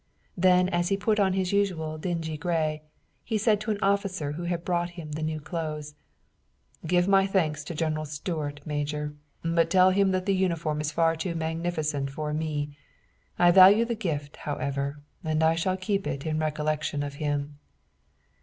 [0.35, 2.81] Then as he put on his usual dingy gray,
[3.23, 5.93] he said to an officer who had brought him the new clothes:
[6.87, 11.15] "Give my thanks to General Stuart, Major, but tell him that the uniform is far
[11.15, 12.75] too magnificent for me.
[13.37, 17.59] I value the gift, however, and shall keep it in recollection of him."